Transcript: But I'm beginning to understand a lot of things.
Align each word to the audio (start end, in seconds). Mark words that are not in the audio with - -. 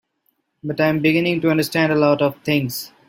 But 0.63 0.81
I'm 0.81 0.99
beginning 1.03 1.41
to 1.41 1.51
understand 1.51 1.91
a 1.91 1.95
lot 1.95 2.23
of 2.23 2.39
things. 2.41 2.91